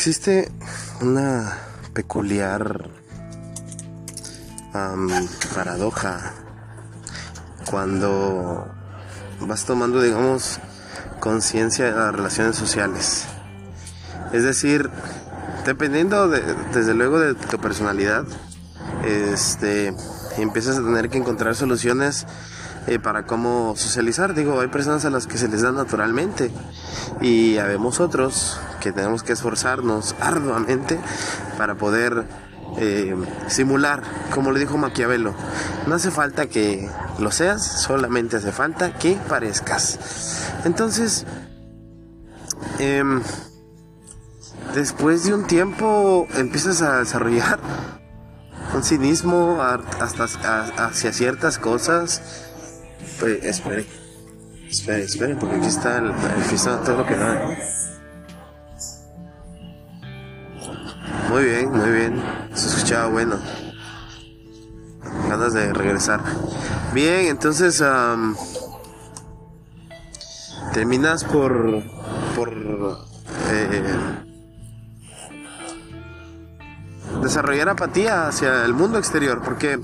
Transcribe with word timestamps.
Existe 0.00 0.50
una 1.02 1.58
peculiar 1.92 2.88
paradoja 5.54 6.32
cuando 7.70 8.66
vas 9.40 9.66
tomando, 9.66 10.00
digamos, 10.00 10.58
conciencia 11.20 11.84
de 11.84 11.90
las 11.90 12.14
relaciones 12.14 12.56
sociales. 12.56 13.26
Es 14.32 14.42
decir, 14.42 14.88
dependiendo 15.66 16.28
desde 16.28 16.94
luego 16.94 17.20
de 17.20 17.34
tu 17.34 17.58
personalidad, 17.58 18.24
este, 19.04 19.94
empiezas 20.38 20.78
a 20.78 20.82
tener 20.82 21.10
que 21.10 21.18
encontrar 21.18 21.54
soluciones 21.56 22.26
eh, 22.86 22.98
para 22.98 23.26
cómo 23.26 23.76
socializar. 23.76 24.32
Digo, 24.32 24.62
hay 24.62 24.68
personas 24.68 25.04
a 25.04 25.10
las 25.10 25.26
que 25.26 25.36
se 25.36 25.48
les 25.48 25.60
da 25.60 25.72
naturalmente 25.72 26.50
y 27.20 27.58
habemos 27.58 28.00
otros 28.00 28.58
que 28.80 28.92
tenemos 28.92 29.22
que 29.22 29.32
esforzarnos 29.32 30.14
arduamente 30.20 30.98
para 31.58 31.76
poder 31.76 32.26
eh, 32.78 33.14
simular, 33.48 34.02
como 34.34 34.52
le 34.52 34.60
dijo 34.60 34.78
Maquiavelo. 34.78 35.34
No 35.86 35.94
hace 35.94 36.10
falta 36.10 36.46
que 36.46 36.88
lo 37.18 37.30
seas, 37.30 37.64
solamente 37.64 38.36
hace 38.36 38.52
falta 38.52 38.94
que 38.94 39.18
parezcas. 39.28 40.50
Entonces, 40.64 41.26
em, 42.78 43.22
después 44.74 45.24
de 45.24 45.34
un 45.34 45.46
tiempo 45.46 46.26
empiezas 46.34 46.82
a 46.82 46.98
desarrollar 46.98 47.58
un 48.74 48.84
cinismo 48.84 49.60
hasta 49.62 50.24
hacia 50.86 51.12
ciertas 51.12 51.58
cosas. 51.58 52.22
Pues, 53.18 53.44
espere, 53.44 53.86
espere, 54.68 55.04
espere, 55.04 55.36
porque 55.36 55.56
aquí 55.56 55.66
está 55.66 55.98
el, 55.98 56.06
el 56.06 56.60
todo 56.84 56.98
lo 56.98 57.06
que 57.06 57.16
da. 57.16 57.56
Muy 61.30 61.44
bien, 61.44 61.70
muy 61.70 61.90
bien. 61.90 62.22
Se 62.54 62.66
escuchaba 62.66 63.06
bueno. 63.06 63.36
Ganas 65.28 65.52
de 65.52 65.72
regresar. 65.72 66.20
Bien, 66.92 67.26
entonces 67.26 67.80
terminas 70.72 71.22
por 71.22 71.84
por 72.34 72.52
eh, 72.52 73.94
desarrollar 77.22 77.68
apatía 77.68 78.26
hacia 78.26 78.64
el 78.64 78.74
mundo 78.74 78.98
exterior, 78.98 79.40
porque 79.44 79.78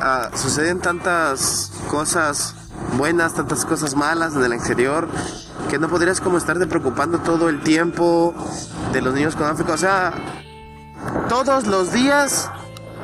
ah, 0.00 0.30
suceden 0.34 0.80
tantas 0.80 1.70
cosas 1.88 2.56
buenas, 2.96 3.34
tantas 3.34 3.64
cosas 3.64 3.94
malas 3.94 4.34
en 4.34 4.42
el 4.42 4.52
exterior, 4.52 5.06
que 5.70 5.78
no 5.78 5.88
podrías 5.88 6.20
como 6.20 6.36
estarte 6.36 6.66
preocupando 6.66 7.20
todo 7.20 7.48
el 7.48 7.62
tiempo 7.62 8.34
de 8.92 9.02
los 9.02 9.14
niños 9.14 9.36
con 9.36 9.46
África. 9.46 9.74
O 9.74 9.78
sea, 9.78 10.12
todos 11.28 11.66
los 11.66 11.92
días 11.92 12.50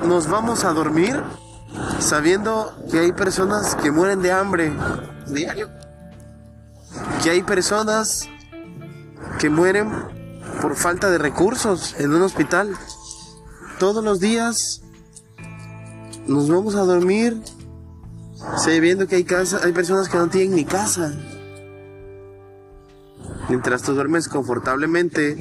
nos 0.07 0.29
vamos 0.29 0.65
a 0.65 0.73
dormir 0.73 1.23
sabiendo 1.99 2.73
que 2.91 2.99
hay 2.99 3.13
personas 3.13 3.75
que 3.77 3.91
mueren 3.91 4.23
de 4.23 4.33
hambre 4.33 4.73
diario. 5.27 5.69
Que 7.23 7.31
hay 7.31 7.43
personas 7.43 8.29
que 9.39 9.51
mueren 9.51 9.91
por 10.61 10.77
falta 10.77 11.11
de 11.11 11.19
recursos 11.19 11.95
en 11.99 12.15
un 12.15 12.23
hospital. 12.23 12.77
Todos 13.79 14.03
los 14.05 14.21
días 14.21 14.83
nos 16.27 16.49
vamos 16.49 16.75
a 16.75 16.81
dormir 16.81 17.43
sabiendo 18.57 19.07
que 19.07 19.17
hay, 19.17 19.27
hay 19.63 19.73
personas 19.73 20.09
que 20.09 20.19
no 20.19 20.29
tienen 20.29 20.57
ni 20.57 20.65
casa. 20.65 21.13
Mientras 23.49 23.83
tú 23.83 23.95
duermes 23.95 24.29
confortablemente 24.29 25.37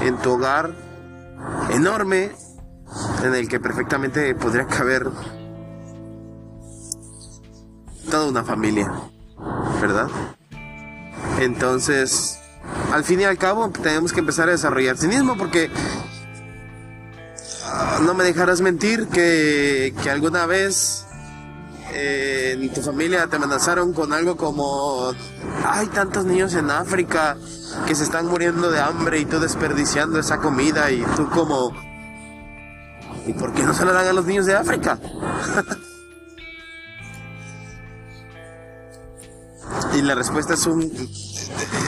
en 0.00 0.16
tu 0.18 0.32
hogar 0.32 0.85
enorme 1.76 2.32
en 3.22 3.34
el 3.34 3.48
que 3.48 3.60
perfectamente 3.60 4.34
podría 4.34 4.66
caber 4.66 5.08
toda 8.10 8.28
una 8.28 8.44
familia, 8.44 8.90
¿verdad? 9.80 10.08
Entonces, 11.38 12.38
al 12.92 13.04
fin 13.04 13.20
y 13.20 13.24
al 13.24 13.36
cabo, 13.36 13.70
tenemos 13.70 14.12
que 14.12 14.20
empezar 14.20 14.48
a 14.48 14.52
desarrollar 14.52 14.96
cinismo 14.96 15.36
porque 15.36 15.70
ah, 17.64 17.98
no 18.02 18.14
me 18.14 18.24
dejarás 18.24 18.60
mentir 18.62 19.08
que, 19.08 19.94
que 20.02 20.10
alguna 20.10 20.46
vez 20.46 21.05
eh, 21.98 22.52
en 22.52 22.74
tu 22.74 22.82
familia 22.82 23.26
te 23.26 23.36
amenazaron 23.36 23.94
con 23.94 24.12
algo 24.12 24.36
como 24.36 25.14
hay 25.64 25.86
tantos 25.86 26.26
niños 26.26 26.52
en 26.52 26.70
África 26.70 27.38
que 27.86 27.94
se 27.94 28.04
están 28.04 28.26
muriendo 28.26 28.70
de 28.70 28.80
hambre 28.80 29.18
y 29.18 29.24
tú 29.24 29.40
desperdiciando 29.40 30.18
esa 30.18 30.36
comida 30.36 30.90
y 30.90 31.00
tú 31.16 31.30
como 31.30 31.72
¿y 33.26 33.32
por 33.32 33.54
qué 33.54 33.62
no 33.62 33.72
se 33.72 33.86
lo 33.86 33.94
dan 33.94 34.08
a 34.08 34.12
los 34.12 34.26
niños 34.26 34.44
de 34.44 34.54
África? 34.54 34.98
y 39.94 40.02
la 40.02 40.14
respuesta 40.14 40.52
es 40.52 40.66
un 40.66 40.82
eh, 40.82 41.08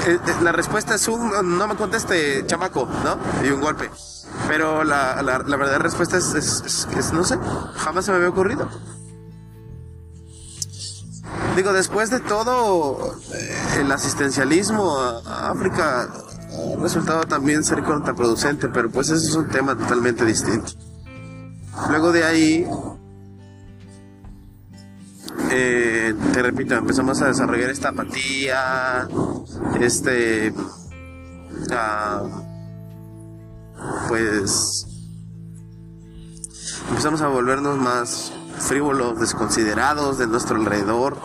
eh, 0.07 0.19
la 0.43 0.53
respuesta 0.53 0.95
es 0.95 1.07
un 1.07 1.59
no 1.59 1.67
me 1.67 1.77
conteste 1.77 2.47
chamaco 2.47 2.89
no 3.05 3.19
y 3.47 3.51
un 3.51 3.61
golpe. 3.61 3.91
Pero 4.47 4.85
la, 4.85 5.23
la, 5.23 5.39
verdadera 5.39 5.79
respuesta 5.79 6.17
es, 6.17 6.35
es, 6.35 7.13
no 7.13 7.25
sé 7.25 7.39
jamás 7.77 8.07
se 8.07 8.13
me 8.13 8.17
había 8.17 8.31
ocurrido 8.31 8.71
digo 11.59 11.73
después 11.73 12.11
de 12.11 12.21
todo 12.21 13.17
eh, 13.35 13.81
el 13.81 13.91
asistencialismo 13.91 14.97
a, 14.99 15.51
África 15.51 16.03
ha 16.03 16.81
resultado 16.81 17.25
también 17.25 17.65
ser 17.65 17.83
contraproducente 17.83 18.69
pero 18.69 18.91
pues 18.91 19.11
eso 19.11 19.27
es 19.27 19.35
un 19.35 19.49
tema 19.49 19.77
totalmente 19.77 20.25
distinto 20.25 20.73
luego 21.91 22.13
de 22.13 22.25
ahí 22.25 22.67
eh, 25.51 26.15
te 26.33 26.43
repito, 26.43 26.75
empezamos 26.75 27.23
a 27.23 27.29
desarrollar 27.29 27.71
esta 27.71 27.89
apatía, 27.89 29.09
este, 29.81 30.53
pues, 34.09 34.87
empezamos 36.91 37.23
a 37.23 37.29
volvernos 37.29 37.79
más 37.79 38.33
frívolos, 38.59 39.19
desconsiderados 39.21 40.19
de 40.19 40.27
nuestro 40.27 40.57
alrededor. 40.57 41.17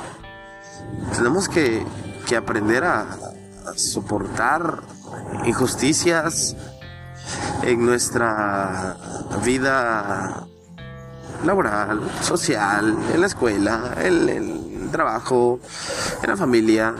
Tenemos 1.24 1.48
que, 1.48 1.82
que 2.28 2.36
aprender 2.36 2.84
a, 2.84 3.04
a 3.04 3.78
soportar 3.78 4.82
injusticias 5.46 6.54
en 7.62 7.86
nuestra 7.86 8.98
vida 9.46 10.46
laboral, 11.46 12.02
social, 12.20 12.98
en 13.14 13.22
la 13.22 13.28
escuela, 13.28 13.94
en 14.02 14.28
el 14.28 14.90
trabajo, 14.92 15.62
en 16.22 16.30
la 16.30 16.36
familia, 16.36 16.94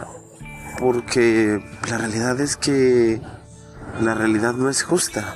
porque 0.80 1.62
la 1.90 1.98
realidad 1.98 2.40
es 2.40 2.56
que 2.56 3.22
la 4.00 4.14
realidad 4.14 4.54
no 4.54 4.70
es 4.70 4.84
justa. 4.84 5.36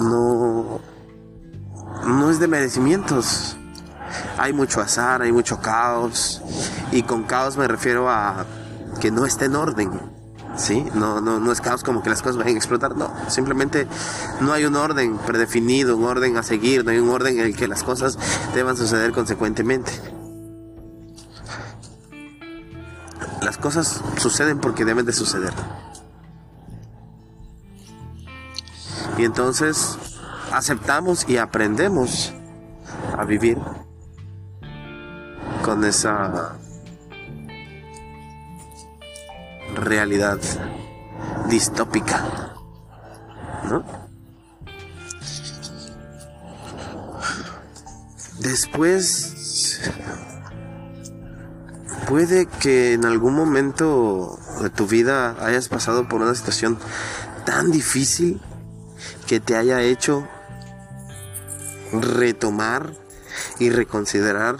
No, 0.00 0.80
no 2.04 2.30
es 2.32 2.40
de 2.40 2.48
merecimientos. 2.48 3.56
Hay 4.42 4.54
mucho 4.54 4.80
azar, 4.80 5.20
hay 5.20 5.32
mucho 5.32 5.60
caos, 5.60 6.40
y 6.92 7.02
con 7.02 7.24
caos 7.24 7.58
me 7.58 7.68
refiero 7.68 8.08
a 8.08 8.46
que 8.98 9.10
no 9.10 9.26
está 9.26 9.44
en 9.44 9.54
orden 9.54 9.90
¿sí? 10.56 10.86
No, 10.94 11.20
no, 11.20 11.38
no 11.38 11.52
es 11.52 11.60
caos 11.60 11.82
como 11.82 12.02
que 12.02 12.08
las 12.08 12.22
cosas 12.22 12.38
vayan 12.38 12.54
a 12.54 12.56
explotar, 12.56 12.96
no. 12.96 13.12
Simplemente 13.28 13.86
no 14.40 14.54
hay 14.54 14.64
un 14.64 14.76
orden 14.76 15.18
predefinido, 15.18 15.94
un 15.94 16.04
orden 16.04 16.38
a 16.38 16.42
seguir, 16.42 16.86
no 16.86 16.90
hay 16.90 16.98
un 16.98 17.10
orden 17.10 17.38
en 17.38 17.46
el 17.46 17.54
que 17.54 17.68
las 17.68 17.82
cosas 17.82 18.18
deban 18.54 18.78
suceder 18.78 19.12
consecuentemente. 19.12 19.92
Las 23.42 23.58
cosas 23.58 24.02
suceden 24.16 24.58
porque 24.58 24.86
deben 24.86 25.04
de 25.04 25.12
suceder. 25.12 25.52
Y 29.18 29.24
entonces 29.24 29.98
aceptamos 30.50 31.28
y 31.28 31.36
aprendemos 31.36 32.32
a 33.18 33.24
vivir 33.26 33.58
con 35.64 35.84
esa 35.84 36.56
realidad 39.74 40.38
distópica. 41.48 42.54
¿No? 43.68 43.84
Después 48.38 49.80
puede 52.08 52.46
que 52.46 52.94
en 52.94 53.04
algún 53.04 53.34
momento 53.34 54.38
de 54.62 54.70
tu 54.70 54.86
vida 54.86 55.36
hayas 55.44 55.68
pasado 55.68 56.08
por 56.08 56.22
una 56.22 56.34
situación 56.34 56.78
tan 57.44 57.70
difícil 57.70 58.40
que 59.26 59.40
te 59.40 59.56
haya 59.56 59.82
hecho 59.82 60.26
retomar 61.92 62.92
y 63.58 63.70
reconsiderar 63.70 64.56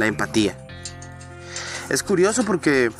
la 0.00 0.06
empatía. 0.06 0.56
Es 1.88 2.02
curioso 2.02 2.44
porque 2.44 2.90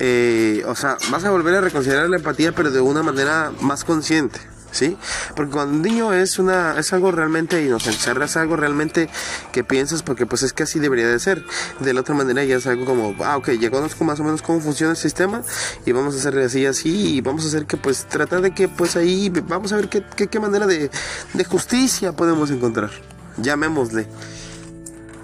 eh, 0.00 0.62
o 0.66 0.74
sea, 0.74 0.96
vas 1.10 1.24
a 1.24 1.30
volver 1.30 1.54
a 1.56 1.60
reconsiderar 1.60 2.08
la 2.08 2.16
empatía, 2.16 2.52
pero 2.52 2.70
de 2.70 2.80
una 2.80 3.02
manera 3.02 3.52
más 3.60 3.84
consciente. 3.84 4.40
¿sí? 4.70 4.96
Porque 5.34 5.52
cuando 5.52 5.74
un 5.74 5.82
niño 5.82 6.12
es 6.12 6.38
una 6.38 6.78
es 6.78 6.92
algo 6.92 7.10
realmente 7.10 7.62
inocente, 7.64 8.24
es 8.24 8.36
algo 8.36 8.56
realmente 8.56 9.08
que 9.50 9.64
piensas 9.64 10.02
porque 10.02 10.26
pues 10.26 10.42
es 10.42 10.52
que 10.52 10.62
así 10.62 10.78
debería 10.78 11.08
de 11.08 11.18
ser. 11.18 11.44
De 11.80 11.92
la 11.92 12.02
otra 12.02 12.14
manera 12.14 12.44
ya 12.44 12.56
es 12.56 12.66
algo 12.66 12.84
como, 12.84 13.14
ah, 13.24 13.36
ok, 13.36 13.50
ya 13.52 13.70
conozco 13.70 14.04
más 14.04 14.20
o 14.20 14.24
menos 14.24 14.42
cómo 14.42 14.60
funciona 14.60 14.92
el 14.92 14.96
sistema 14.96 15.42
y 15.84 15.92
vamos 15.92 16.14
a 16.14 16.18
hacer 16.18 16.38
así, 16.38 16.66
así 16.66 17.16
y 17.16 17.20
vamos 17.20 17.44
a 17.44 17.48
hacer 17.48 17.66
que 17.66 17.76
pues 17.76 18.04
tratar 18.06 18.40
de 18.42 18.52
que 18.52 18.68
pues 18.68 18.96
ahí 18.96 19.30
vamos 19.30 19.72
a 19.72 19.76
ver 19.76 19.88
qué, 19.88 20.04
qué, 20.28 20.40
manera 20.40 20.66
de, 20.66 20.90
de 21.34 21.44
justicia 21.44 22.12
podemos 22.12 22.50
encontrar. 22.50 22.90
Llamémosle. 23.38 24.06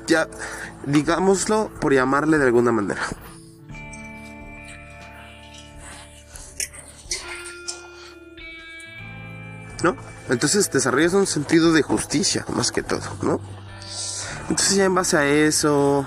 Ya, 0.06 0.28
digámoslo 0.86 1.70
por 1.80 1.94
llamarle 1.94 2.38
de 2.38 2.44
alguna 2.44 2.72
manera. 2.72 3.00
¿no? 9.84 9.96
Entonces 10.30 10.70
desarrollas 10.70 11.12
un 11.12 11.26
sentido 11.26 11.72
de 11.72 11.82
justicia, 11.82 12.44
más 12.48 12.72
que 12.72 12.82
todo, 12.82 13.02
¿no? 13.22 13.40
Entonces 14.48 14.76
ya 14.76 14.84
en 14.84 14.94
base 14.94 15.16
a 15.16 15.26
eso 15.26 16.06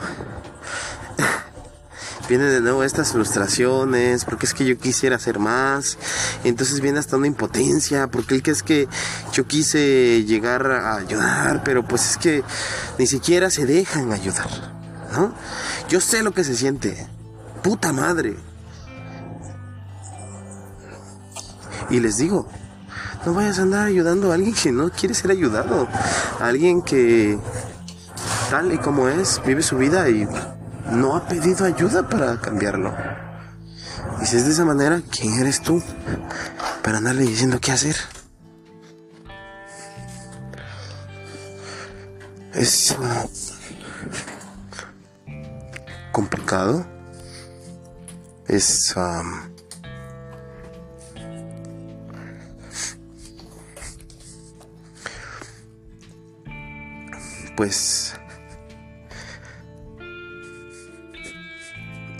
vienen 2.27 2.49
de 2.49 2.61
nuevo 2.61 2.83
estas 2.83 3.11
frustraciones, 3.11 4.25
porque 4.25 4.45
es 4.45 4.53
que 4.53 4.65
yo 4.65 4.77
quisiera 4.77 5.15
hacer 5.15 5.39
más, 5.39 5.97
entonces 6.43 6.81
viene 6.81 6.99
hasta 6.99 7.17
una 7.17 7.27
impotencia, 7.27 8.07
porque 8.07 8.35
el 8.35 8.43
que 8.43 8.51
es 8.51 8.63
que 8.63 8.87
yo 9.33 9.47
quise 9.47 10.23
llegar 10.25 10.69
a 10.71 10.97
ayudar, 10.97 11.63
pero 11.63 11.85
pues 11.87 12.11
es 12.11 12.17
que 12.17 12.43
ni 12.97 13.07
siquiera 13.07 13.49
se 13.49 13.65
dejan 13.65 14.11
ayudar, 14.11 14.49
¿no? 15.13 15.33
Yo 15.89 16.01
sé 16.01 16.23
lo 16.23 16.33
que 16.33 16.43
se 16.43 16.55
siente, 16.55 17.07
puta 17.63 17.93
madre. 17.93 18.35
Y 21.89 22.01
les 22.01 22.17
digo, 22.17 22.47
no 23.25 23.33
vayas 23.33 23.59
a 23.59 23.63
andar 23.63 23.87
ayudando 23.87 24.31
a 24.31 24.35
alguien 24.35 24.53
que 24.53 24.71
no 24.71 24.89
quiere 24.89 25.13
ser 25.13 25.31
ayudado. 25.31 25.87
A 26.39 26.47
alguien 26.47 26.81
que, 26.81 27.39
tal 28.49 28.73
y 28.73 28.77
como 28.77 29.07
es, 29.07 29.41
vive 29.45 29.63
su 29.63 29.77
vida 29.77 30.09
y 30.09 30.27
no 30.91 31.15
ha 31.15 31.27
pedido 31.27 31.65
ayuda 31.65 32.07
para 32.07 32.39
cambiarlo. 32.39 32.93
Y 34.21 34.25
si 34.25 34.37
es 34.37 34.45
de 34.45 34.51
esa 34.51 34.65
manera, 34.65 35.01
¿quién 35.11 35.33
eres 35.39 35.61
tú 35.61 35.81
para 36.83 36.97
andarle 36.97 37.23
diciendo 37.23 37.59
qué 37.61 37.71
hacer? 37.71 37.95
Es 42.53 42.95
complicado. 46.11 46.85
Es... 48.47 48.95
pues 57.57 58.16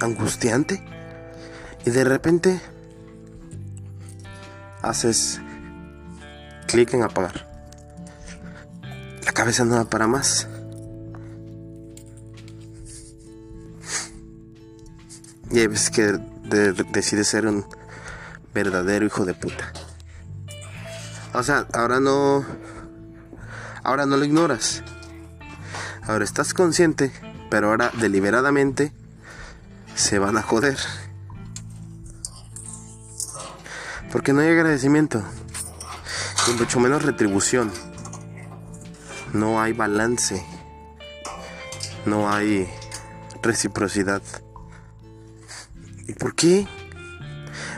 angustiante 0.02 0.84
y 1.86 1.90
de 1.90 2.04
repente 2.04 2.62
haces 4.82 5.42
clic 6.68 6.94
en 6.94 7.04
apagar. 7.04 7.48
La 9.26 9.32
cabeza 9.32 9.66
no 9.66 9.76
da 9.76 9.86
para 9.86 10.08
más. 10.08 10.48
Y 15.50 15.60
hay 15.60 15.68
veces 15.68 15.90
que 15.90 16.20
decides 16.92 17.28
ser 17.28 17.48
un 17.48 17.66
verdadero 18.54 19.06
hijo 19.06 19.26
de 19.26 19.34
puta. 19.34 19.72
O 21.34 21.44
sea, 21.44 21.68
ahora 21.74 22.00
no. 22.00 22.46
Ahora 23.84 24.06
no 24.06 24.18
lo 24.18 24.26
ignoras. 24.26 24.84
Ahora 26.04 26.26
estás 26.26 26.54
consciente, 26.54 27.12
pero 27.50 27.70
ahora 27.70 27.92
deliberadamente 28.00 28.92
se 29.98 30.20
van 30.20 30.38
a 30.38 30.44
joder. 30.44 30.78
Porque 34.12 34.32
no 34.32 34.40
hay 34.40 34.50
agradecimiento, 34.50 35.24
y 36.48 36.52
mucho 36.52 36.80
menos 36.80 37.04
retribución. 37.04 37.72
No 39.34 39.60
hay 39.60 39.74
balance, 39.74 40.46
no 42.06 42.32
hay 42.32 42.70
reciprocidad. 43.42 44.22
¿Y 46.08 46.14
por 46.14 46.36
qué? 46.36 46.68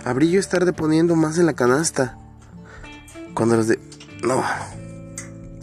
Habría 0.05 0.31
yo 0.31 0.39
estar 0.39 0.65
deponiendo 0.65 1.15
más 1.15 1.37
en 1.39 1.47
la 1.47 1.53
canasta. 1.53 2.17
Cuando 3.33 3.55
los 3.55 3.67
de... 3.67 3.79
No, 4.21 4.43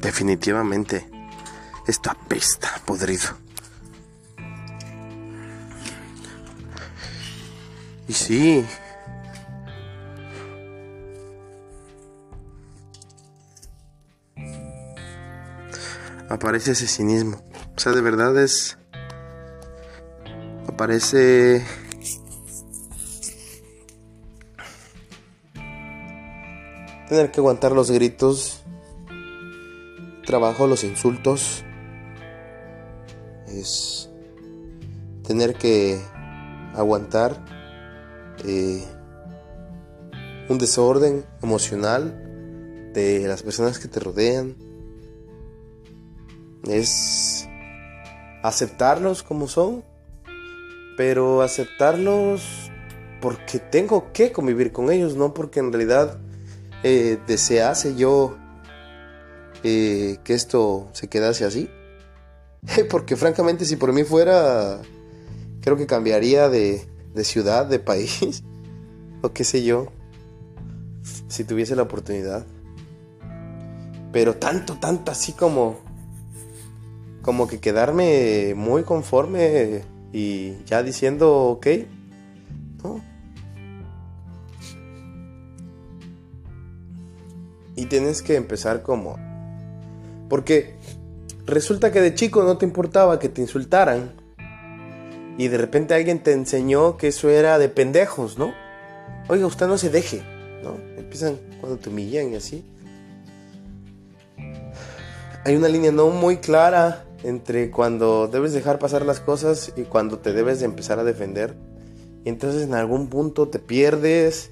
definitivamente. 0.02 1.08
Esto 1.86 2.10
apesta, 2.10 2.80
podrido. 2.84 3.45
Y 8.08 8.12
sí. 8.12 8.66
Aparece 16.28 16.72
ese 16.72 16.86
cinismo. 16.86 17.42
O 17.76 17.78
sea, 17.78 17.92
de 17.92 18.00
verdad 18.00 18.40
es... 18.42 18.78
Aparece... 20.68 21.64
Tener 27.08 27.30
que 27.30 27.40
aguantar 27.40 27.72
los 27.72 27.90
gritos. 27.90 28.62
Trabajo 30.26 30.66
los 30.66 30.82
insultos 30.82 31.64
es 33.46 34.10
tener 35.24 35.54
que 35.54 36.00
aguantar 36.74 37.44
eh, 38.44 38.84
un 40.48 40.58
desorden 40.58 41.24
emocional 41.42 42.90
de 42.92 43.26
las 43.26 43.42
personas 43.42 43.78
que 43.78 43.88
te 43.88 44.00
rodean. 44.00 44.54
Es 46.64 47.48
aceptarlos 48.42 49.22
como 49.22 49.48
son, 49.48 49.84
pero 50.96 51.42
aceptarlos 51.42 52.70
porque 53.20 53.58
tengo 53.58 54.12
que 54.12 54.32
convivir 54.32 54.72
con 54.72 54.90
ellos, 54.90 55.16
no 55.16 55.34
porque 55.34 55.60
en 55.60 55.72
realidad 55.72 56.18
eh, 56.82 57.18
desease 57.26 57.96
yo 57.96 58.36
eh, 59.62 60.18
que 60.22 60.34
esto 60.34 60.88
se 60.92 61.08
quedase 61.08 61.44
así. 61.44 61.70
Porque 62.90 63.16
francamente 63.16 63.64
si 63.64 63.76
por 63.76 63.92
mí 63.92 64.04
fuera, 64.04 64.80
creo 65.60 65.76
que 65.76 65.86
cambiaría 65.86 66.48
de, 66.48 66.84
ciudad, 67.24 67.66
de 67.66 67.78
país, 67.78 68.42
o 69.22 69.32
qué 69.32 69.44
sé 69.44 69.64
yo, 69.64 69.88
si 71.28 71.44
tuviese 71.44 71.76
la 71.76 71.82
oportunidad. 71.82 72.46
Pero 74.12 74.36
tanto, 74.36 74.78
tanto 74.78 75.10
así 75.10 75.32
como, 75.32 75.78
como 77.22 77.46
que 77.46 77.60
quedarme 77.60 78.54
muy 78.56 78.82
conforme 78.82 79.82
y 80.12 80.64
ya 80.64 80.82
diciendo, 80.82 81.34
ok, 81.50 81.66
¿no? 82.82 83.00
Y 87.74 87.86
tienes 87.86 88.22
que 88.22 88.36
empezar 88.36 88.82
como... 88.82 89.16
Porque 90.30 90.76
Resulta 91.46 91.92
que 91.92 92.00
de 92.00 92.12
chico 92.12 92.42
no 92.42 92.58
te 92.58 92.66
importaba 92.66 93.20
que 93.20 93.28
te 93.28 93.40
insultaran. 93.40 94.10
Y 95.38 95.48
de 95.48 95.58
repente 95.58 95.94
alguien 95.94 96.20
te 96.22 96.32
enseñó 96.32 96.96
que 96.96 97.08
eso 97.08 97.28
era 97.28 97.58
de 97.58 97.68
pendejos, 97.68 98.38
¿no? 98.38 98.54
Oiga, 99.28 99.46
usted 99.46 99.66
no 99.66 99.76
se 99.76 99.90
deje, 99.90 100.22
¿no? 100.62 100.76
Empiezan 100.96 101.36
cuando 101.60 101.78
te 101.78 101.90
humillan 101.90 102.32
y 102.32 102.36
así. 102.36 102.64
Hay 105.44 105.54
una 105.54 105.68
línea 105.68 105.92
no 105.92 106.08
muy 106.08 106.38
clara 106.38 107.04
entre 107.22 107.70
cuando 107.70 108.28
debes 108.28 108.52
dejar 108.52 108.78
pasar 108.78 109.04
las 109.04 109.20
cosas 109.20 109.72
y 109.76 109.82
cuando 109.82 110.18
te 110.18 110.32
debes 110.32 110.60
de 110.60 110.66
empezar 110.66 110.98
a 110.98 111.04
defender. 111.04 111.56
Y 112.24 112.28
entonces 112.28 112.62
en 112.62 112.74
algún 112.74 113.08
punto 113.08 113.48
te 113.48 113.58
pierdes 113.58 114.50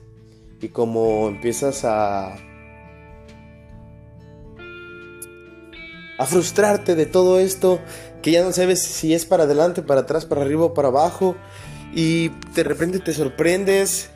y 0.61 0.69
como 0.69 1.29
empiezas 1.29 1.85
a 1.85 2.37
a 6.19 6.27
frustrarte 6.27 6.95
de 6.95 7.07
todo 7.07 7.41
esto, 7.41 7.81
que 8.23 8.31
ya 8.31 8.43
no 8.43 8.53
sabes 8.53 8.83
si 8.83 9.15
es 9.15 9.27
para 9.27 9.45
adelante, 9.45 9.83
para 9.83 10.03
atrás, 10.03 10.27
para 10.27 10.43
arriba 10.43 10.65
o 10.65 10.75
para 10.75 10.89
abajo, 10.89 11.37
y 11.95 12.31
de 12.55 12.63
repente 12.65 12.99
te 12.99 13.13
sorprendes 13.13 14.11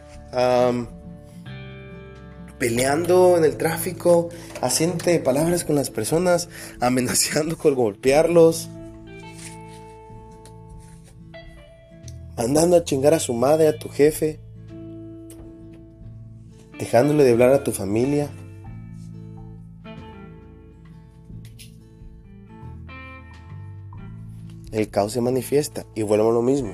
peleando 2.59 3.37
en 3.37 3.45
el 3.45 3.57
tráfico, 3.57 4.29
haciendo 4.61 5.05
palabras 5.23 5.65
con 5.65 5.77
las 5.77 5.91
personas, 5.91 6.49
amenazando 6.81 7.57
con 7.57 7.75
golpearlos. 7.75 8.69
andando 12.39 12.77
a 12.77 12.85
chingar 12.85 13.15
a 13.15 13.19
su 13.19 13.35
madre, 13.35 13.67
a 13.67 13.77
tu 13.77 13.89
jefe, 13.89 14.39
dejándole 16.79 17.25
de 17.25 17.33
hablar 17.33 17.53
a 17.53 17.65
tu 17.65 17.73
familia. 17.73 18.31
El 24.79 24.91
caos 24.91 25.13
se 25.13 25.21
manifiesta 25.21 25.87
y 25.97 26.05
vuelvo 26.05 26.31
a 26.31 26.33
lo 26.33 26.41
mismo. 26.41 26.73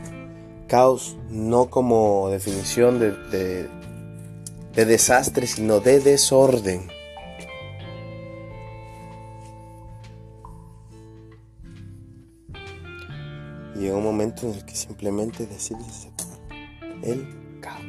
Caos 0.68 1.16
no 1.30 1.70
como 1.70 2.28
definición 2.28 2.98
de, 2.98 3.12
de, 3.12 3.66
de 4.74 4.84
desastre, 4.84 5.46
sino 5.46 5.80
de 5.80 6.00
desorden. 6.00 6.90
llega 13.74 13.96
un 13.96 14.04
momento 14.04 14.46
en 14.46 14.54
el 14.54 14.64
que 14.66 14.74
simplemente 14.74 15.46
decides 15.46 16.08
el 17.02 17.58
caos. 17.60 17.82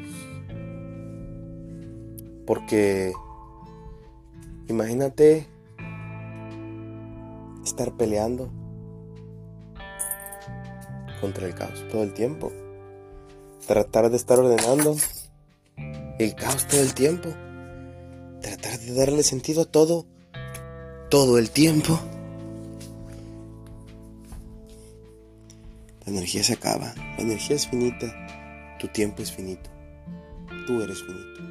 Porque 2.46 3.12
imagínate 4.70 5.48
estar 7.66 7.92
peleando 7.98 8.50
contra 11.22 11.48
el 11.48 11.56
caos 11.56 11.84
todo 11.92 12.04
el 12.04 12.14
tiempo. 12.14 12.52
Tratar 13.68 14.10
de 14.10 14.18
estar 14.18 14.40
ordenando 14.40 14.96
el 16.20 16.36
caos 16.36 16.68
todo 16.68 16.82
el 16.82 16.94
tiempo. 16.94 17.30
Tratar 18.42 18.80
de 18.80 18.94
darle 18.94 19.24
sentido 19.24 19.64
a 19.64 19.66
todo 19.66 20.06
todo 21.10 21.38
el 21.38 21.50
tiempo. 21.52 22.00
La 26.06 26.12
energía 26.12 26.44
se 26.44 26.54
acaba, 26.54 26.94
la 26.96 27.24
energía 27.24 27.56
es 27.56 27.68
finita, 27.68 28.06
tu 28.80 28.88
tiempo 28.90 29.24
es 29.24 29.32
finito, 29.32 29.70
tú 30.68 30.82
eres 30.82 31.02
finito. 31.02 31.42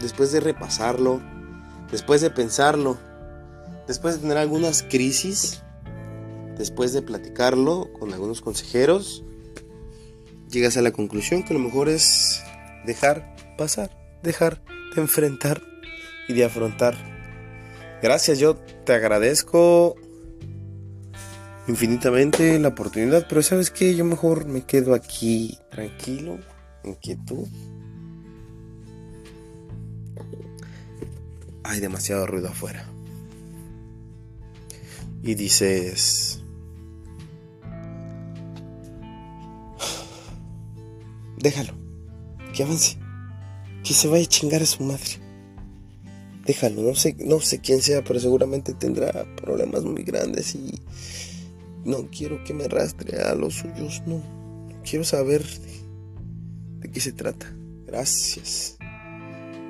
Después 0.00 0.32
de 0.32 0.40
repasarlo, 0.40 1.20
después 1.90 2.20
de 2.20 2.30
pensarlo, 2.30 2.98
después 3.86 4.14
de 4.14 4.20
tener 4.20 4.38
algunas 4.38 4.82
crisis, 4.82 5.62
después 6.56 6.92
de 6.92 7.02
platicarlo 7.02 7.92
con 7.98 8.12
algunos 8.12 8.40
consejeros, 8.40 9.24
llegas 10.50 10.76
a 10.76 10.82
la 10.82 10.92
conclusión 10.92 11.42
que 11.42 11.54
lo 11.54 11.60
mejor 11.60 11.88
es 11.88 12.42
dejar 12.84 13.36
pasar, 13.58 13.90
dejar 14.22 14.62
de 14.94 15.00
enfrentar 15.02 15.62
y 16.28 16.34
de 16.34 16.44
afrontar 16.44 16.96
Gracias, 18.02 18.38
yo 18.38 18.56
te 18.56 18.92
agradezco 18.92 19.96
infinitamente 21.66 22.58
la 22.58 22.68
oportunidad, 22.68 23.26
pero 23.26 23.42
sabes 23.42 23.70
que 23.70 23.96
yo 23.96 24.04
mejor 24.04 24.44
me 24.44 24.62
quedo 24.62 24.94
aquí 24.94 25.58
tranquilo, 25.70 26.38
en 26.84 26.94
quietud. 26.94 27.48
Hay 31.64 31.80
demasiado 31.80 32.26
ruido 32.26 32.48
afuera. 32.48 32.86
Y 35.26 35.34
dices... 35.34 36.42
Déjalo, 41.36 41.74
que 42.54 42.62
avance, 42.62 42.96
que 43.84 43.92
se 43.92 44.08
vaya 44.08 44.24
a 44.24 44.28
chingar 44.28 44.62
a 44.62 44.66
su 44.66 44.82
madre 44.82 45.26
déjalo, 46.46 46.82
no 46.82 46.94
sé, 46.94 47.16
no 47.18 47.40
sé 47.40 47.60
quién 47.60 47.82
sea, 47.82 48.02
pero 48.04 48.20
seguramente 48.20 48.72
tendrá 48.72 49.26
problemas 49.36 49.84
muy 49.84 50.04
grandes 50.04 50.54
y 50.54 50.80
no 51.84 52.08
quiero 52.10 52.42
que 52.44 52.54
me 52.54 52.64
arrastre 52.64 53.20
a 53.20 53.34
los 53.34 53.54
suyos, 53.54 54.02
no, 54.06 54.22
quiero 54.88 55.04
saber 55.04 55.44
de, 56.80 56.90
qué 56.90 57.00
se 57.00 57.12
trata. 57.12 57.52
Gracias. 57.86 58.78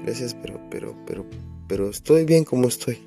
Gracias, 0.04 0.36
pero, 0.40 0.60
pero, 0.70 0.96
pero, 1.06 1.26
pero 1.66 1.90
estoy 1.90 2.24
bien 2.24 2.44
como 2.44 2.68
estoy. 2.68 2.98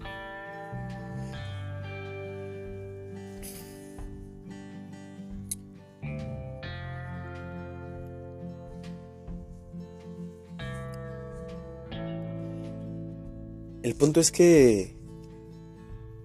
El 13.90 13.96
punto 13.96 14.20
es 14.20 14.32
que 14.32 14.94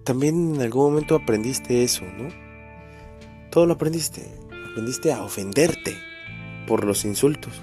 también 0.03 0.53
en 0.53 0.61
algún 0.61 0.91
momento 0.91 1.15
aprendiste 1.15 1.83
eso, 1.83 2.05
¿no? 2.05 2.29
Todo 3.49 3.65
lo 3.65 3.73
aprendiste. 3.73 4.21
Aprendiste 4.69 5.11
a 5.11 5.23
ofenderte 5.23 5.97
por 6.67 6.85
los 6.85 7.05
insultos. 7.05 7.53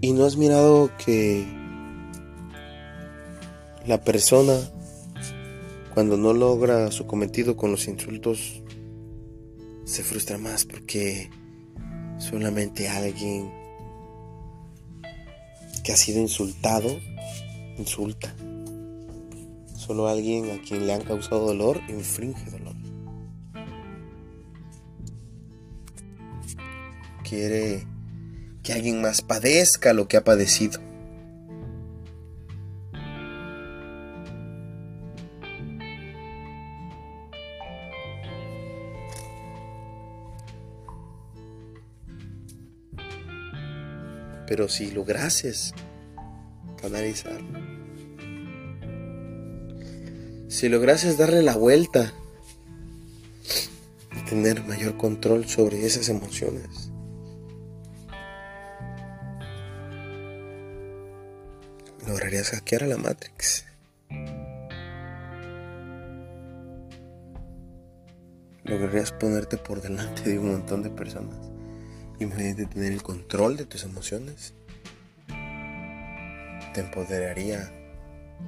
Y 0.00 0.12
no 0.12 0.24
has 0.24 0.36
mirado 0.36 0.92
que 1.04 1.44
la 3.88 4.00
persona 4.04 4.56
cuando 5.94 6.16
no 6.16 6.32
logra 6.32 6.92
su 6.92 7.08
cometido 7.08 7.56
con 7.56 7.72
los 7.72 7.88
insultos 7.88 8.62
se 9.82 10.04
frustra 10.04 10.38
más 10.38 10.64
porque 10.64 11.28
solamente 12.18 12.88
alguien 12.88 13.50
que 15.82 15.92
ha 15.92 15.96
sido 15.96 16.20
insultado, 16.20 17.00
insulta. 17.78 18.34
Solo 19.74 20.08
alguien 20.08 20.50
a 20.50 20.60
quien 20.62 20.86
le 20.86 20.94
han 20.94 21.02
causado 21.02 21.46
dolor 21.46 21.80
infringe 21.88 22.50
dolor. 22.50 22.74
Quiere 27.28 27.86
que 28.62 28.72
alguien 28.72 29.00
más 29.00 29.22
padezca 29.22 29.92
lo 29.92 30.08
que 30.08 30.16
ha 30.16 30.24
padecido. 30.24 30.80
Pero 44.46 44.68
si 44.68 44.90
lograses 44.92 45.74
canalizar, 46.80 47.40
si 50.56 50.70
lograses 50.70 51.18
darle 51.18 51.42
la 51.42 51.54
vuelta 51.54 52.14
y 54.16 54.24
tener 54.24 54.64
mayor 54.64 54.96
control 54.96 55.46
sobre 55.46 55.84
esas 55.84 56.08
emociones, 56.08 56.90
lograrías 62.06 62.48
hackear 62.52 62.84
a 62.84 62.86
la 62.86 62.96
Matrix. 62.96 63.66
Lograrías 68.64 69.12
ponerte 69.12 69.58
por 69.58 69.82
delante 69.82 70.22
de 70.22 70.38
un 70.38 70.52
montón 70.52 70.82
de 70.82 70.88
personas 70.88 71.36
de 72.18 72.66
tener 72.66 72.92
el 72.94 73.02
control 73.02 73.58
de 73.58 73.66
tus 73.66 73.84
emociones, 73.84 74.54
te 75.26 76.80
empoderaría 76.80 77.58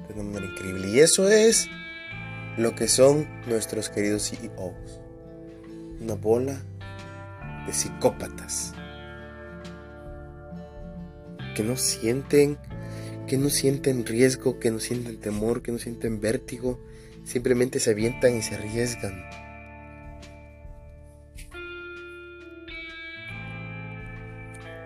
de 0.07 0.13
una 0.15 0.23
manera 0.23 0.51
increíble. 0.51 0.89
Y 0.89 1.01
eso 1.01 1.29
es 1.29 1.69
lo 2.59 2.75
que 2.75 2.89
son 2.89 3.25
nuestros 3.47 3.89
queridos 3.89 4.29
CEOs. 4.29 4.99
Una 6.01 6.15
bola 6.15 6.61
de 7.65 7.71
psicópatas 7.71 8.73
que 11.55 11.63
no 11.63 11.77
sienten, 11.77 12.57
que 13.27 13.37
no 13.37 13.49
sienten 13.49 14.05
riesgo, 14.05 14.59
que 14.59 14.71
no 14.71 14.79
sienten 14.79 15.21
temor, 15.21 15.61
que 15.61 15.71
no 15.71 15.77
sienten 15.77 16.19
vértigo, 16.19 16.81
simplemente 17.23 17.79
se 17.79 17.91
avientan 17.91 18.35
y 18.35 18.41
se 18.41 18.55
arriesgan 18.55 19.23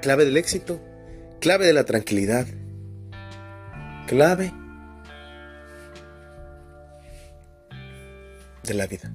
clave 0.01 0.25
del 0.25 0.37
éxito, 0.37 0.79
clave 1.39 1.65
de 1.65 1.73
la 1.73 1.85
tranquilidad, 1.85 2.45
clave 4.05 4.51
de 8.63 8.73
la 8.73 8.87
vida. 8.87 9.13